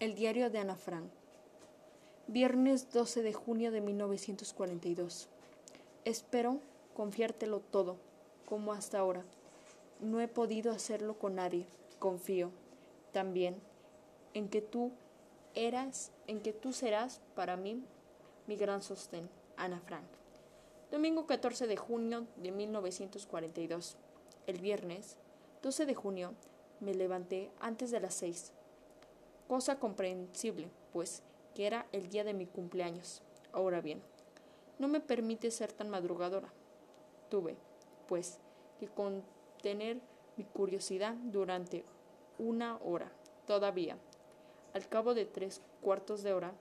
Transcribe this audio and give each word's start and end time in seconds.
El 0.00 0.14
diario 0.14 0.48
de 0.48 0.58
Ana 0.58 0.76
Frank. 0.76 1.10
Viernes 2.26 2.90
12 2.90 3.20
de 3.20 3.34
junio 3.34 3.70
de 3.70 3.82
1942. 3.82 5.28
Espero 6.06 6.58
confiártelo 6.94 7.60
todo, 7.60 7.98
como 8.46 8.72
hasta 8.72 8.98
ahora. 8.98 9.26
No 10.00 10.22
he 10.22 10.26
podido 10.26 10.72
hacerlo 10.72 11.18
con 11.18 11.34
nadie. 11.34 11.66
Confío 11.98 12.50
también 13.12 13.56
en 14.32 14.48
que 14.48 14.62
tú 14.62 14.90
eras, 15.54 16.12
en 16.26 16.40
que 16.40 16.54
tú 16.54 16.72
serás 16.72 17.20
para 17.34 17.58
mí 17.58 17.84
mi 18.46 18.56
gran 18.56 18.80
sostén. 18.80 19.28
Ana 19.58 19.80
Frank. 19.80 20.06
Domingo 20.90 21.26
14 21.26 21.66
de 21.66 21.76
junio 21.76 22.26
de 22.36 22.52
1942. 22.52 23.98
El 24.46 24.60
viernes 24.60 25.18
12 25.60 25.84
de 25.84 25.94
junio 25.94 26.32
me 26.80 26.94
levanté 26.94 27.50
antes 27.60 27.90
de 27.90 28.00
las 28.00 28.14
seis 28.14 28.54
cosa 29.50 29.80
comprensible, 29.80 30.70
pues 30.92 31.24
que 31.56 31.66
era 31.66 31.88
el 31.90 32.08
día 32.08 32.22
de 32.22 32.34
mi 32.34 32.46
cumpleaños. 32.46 33.20
Ahora 33.50 33.80
bien, 33.80 34.00
no 34.78 34.86
me 34.86 35.00
permite 35.00 35.50
ser 35.50 35.72
tan 35.72 35.90
madrugadora. 35.90 36.52
Tuve, 37.30 37.56
pues, 38.06 38.38
que 38.78 38.86
contener 38.86 39.98
mi 40.36 40.44
curiosidad 40.44 41.14
durante 41.14 41.84
una 42.38 42.78
hora. 42.84 43.10
Todavía, 43.44 43.98
al 44.72 44.88
cabo 44.88 45.14
de 45.14 45.26
tres 45.26 45.62
cuartos 45.82 46.22
de 46.22 46.32
hora, 46.32 46.52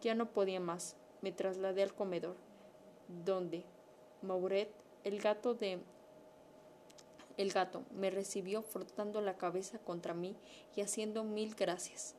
ya 0.00 0.14
no 0.14 0.30
podía 0.30 0.60
más. 0.60 0.94
Me 1.22 1.32
trasladé 1.32 1.82
al 1.82 1.96
comedor, 1.96 2.36
donde 3.24 3.64
Mauret, 4.22 4.70
el 5.02 5.20
gato 5.20 5.54
de 5.54 5.80
el 7.38 7.52
gato 7.52 7.82
me 7.90 8.10
recibió 8.10 8.62
frotando 8.62 9.20
la 9.20 9.36
cabeza 9.36 9.80
contra 9.80 10.14
mí 10.14 10.36
y 10.76 10.82
haciendo 10.82 11.24
mil 11.24 11.56
gracias. 11.56 12.14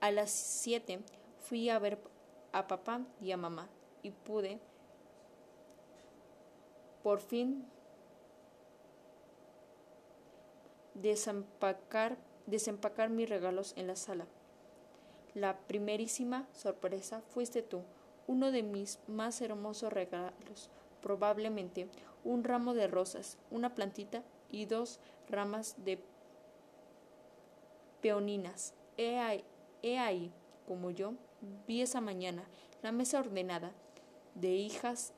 A 0.00 0.10
las 0.10 0.30
siete 0.30 1.00
fui 1.38 1.70
a 1.70 1.78
ver 1.78 1.98
a 2.52 2.66
papá 2.66 3.00
y 3.20 3.32
a 3.32 3.36
mamá 3.36 3.68
y 4.02 4.10
pude 4.10 4.60
por 7.02 7.20
fin 7.20 7.64
desempacar, 10.94 12.18
mis 13.10 13.28
regalos 13.28 13.72
en 13.76 13.86
la 13.86 13.96
sala. 13.96 14.26
La 15.34 15.56
primerísima 15.56 16.48
sorpresa 16.52 17.22
fuiste 17.30 17.62
tú, 17.62 17.82
uno 18.26 18.50
de 18.50 18.62
mis 18.62 18.98
más 19.06 19.40
hermosos 19.40 19.92
regalos, 19.92 20.70
probablemente 21.02 21.88
un 22.24 22.44
ramo 22.44 22.74
de 22.74 22.88
rosas, 22.88 23.38
una 23.50 23.74
plantita 23.74 24.22
y 24.50 24.66
dos 24.66 24.98
ramas 25.28 25.76
de 25.84 25.98
peoninas. 28.00 28.74
He 28.96 29.18
He 29.82 29.98
ahí, 29.98 30.32
como 30.66 30.90
yo, 30.90 31.14
vi 31.66 31.82
esa 31.82 32.00
mañana 32.00 32.44
la 32.82 32.92
mesa 32.92 33.20
ordenada 33.20 33.72
de 34.34 34.50
hijas 34.54 35.12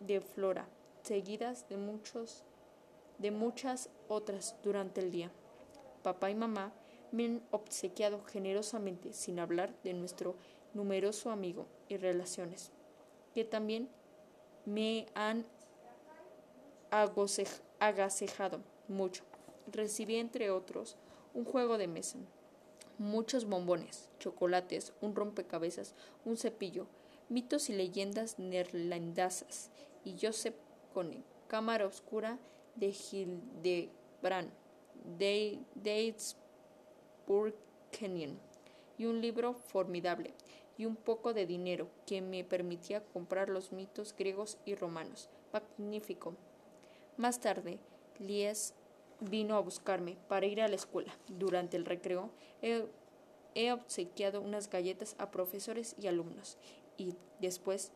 de 0.00 0.20
Flora, 0.20 0.68
seguidas 1.02 1.68
de 1.68 1.76
muchos 1.76 2.44
de 3.18 3.30
muchas 3.30 3.88
otras 4.08 4.56
durante 4.62 5.00
el 5.00 5.12
día. 5.12 5.30
Papá 6.02 6.30
y 6.30 6.34
mamá 6.34 6.72
me 7.12 7.26
han 7.26 7.42
obsequiado 7.52 8.22
generosamente 8.24 9.12
sin 9.12 9.38
hablar 9.38 9.72
de 9.84 9.94
nuestro 9.94 10.34
numeroso 10.74 11.30
amigo 11.30 11.66
y 11.88 11.98
relaciones, 11.98 12.72
que 13.32 13.44
también 13.44 13.88
me 14.64 15.06
han 15.14 15.44
agasejado 17.78 18.60
mucho. 18.88 19.22
Recibí 19.70 20.16
entre 20.16 20.50
otros 20.50 20.96
un 21.32 21.44
juego 21.44 21.78
de 21.78 21.86
mesa, 21.86 22.18
muchos 22.98 23.46
bombones, 23.46 24.08
chocolates, 24.18 24.92
un 25.00 25.14
rompecabezas, 25.14 25.94
un 26.24 26.36
cepillo, 26.36 26.86
mitos 27.28 27.70
y 27.70 27.72
leyendas 27.72 28.38
neerlandesas 28.38 29.70
y 30.04 30.16
Joseph 30.20 30.56
Kone, 30.92 31.22
Cámara 31.48 31.86
Oscura 31.86 32.38
de 32.76 32.88
Hildebrand, 32.88 34.50
de 35.18 35.58
Kenyon, 37.90 38.38
y 38.98 39.06
un 39.06 39.20
libro 39.20 39.54
formidable 39.54 40.34
y 40.78 40.86
un 40.86 40.96
poco 40.96 41.34
de 41.34 41.46
dinero 41.46 41.88
que 42.06 42.20
me 42.20 42.44
permitía 42.44 43.04
comprar 43.04 43.48
los 43.48 43.72
mitos 43.72 44.14
griegos 44.16 44.58
y 44.64 44.74
romanos. 44.74 45.28
Magnífico. 45.52 46.34
Más 47.16 47.40
tarde, 47.40 47.78
Lies 48.18 48.74
vino 49.22 49.56
a 49.56 49.60
buscarme 49.60 50.16
para 50.28 50.46
ir 50.46 50.60
a 50.60 50.68
la 50.68 50.76
escuela. 50.76 51.12
Durante 51.28 51.76
el 51.76 51.84
recreo 51.84 52.30
he, 52.60 53.72
obsequiado 53.72 54.40
unas 54.40 54.70
galletas 54.70 55.14
a 55.18 55.30
profesores 55.30 55.94
y 55.98 56.06
alumnos 56.06 56.56
y 56.96 57.14
después 57.40 57.92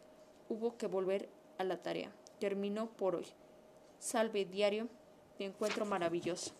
hubo 0.48 0.76
que 0.76 0.86
volver 0.86 1.28
a 1.58 1.64
la 1.64 1.82
tarea. 1.82 2.12
Terminó 2.38 2.88
por 2.90 3.16
hoy. 3.16 3.26
Salve 3.98 4.44
diario, 4.44 4.88
te 5.38 5.44
encuentro 5.44 5.86
maravilloso. 5.86 6.52